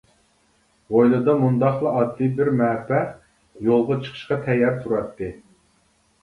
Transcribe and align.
ھويلىدا 0.93 1.35
مۇنداقلا 1.43 1.91
ئاددىي 1.99 2.31
بىر 2.39 2.49
مەپە 2.61 3.03
يولغا 3.69 3.99
چىقىشقا 4.07 4.39
تەييار 4.49 4.81
تۇراتتى. 4.87 5.31